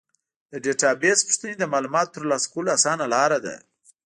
د 0.51 0.53
ډیټابیس 0.63 1.19
پوښتنې 1.27 1.55
د 1.57 1.63
معلوماتو 1.73 2.13
ترلاسه 2.15 2.47
کولو 2.53 2.69
اسانه 2.77 3.05
لاره 3.13 3.39
ده. 3.45 3.55